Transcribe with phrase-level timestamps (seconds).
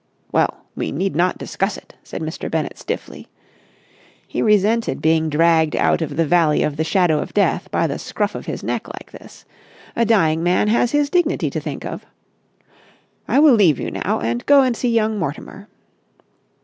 [0.31, 2.49] "Well, we need not discuss it," said Mr.
[2.49, 3.27] Bennett stiffly.
[4.27, 7.99] He resented being dragged out of the valley of the shadow of death by the
[7.99, 9.45] scruff of his neck like this.
[9.95, 12.03] A dying man has his dignity to think of.
[13.27, 15.67] "I will leave you now, and go and see young Mortimer."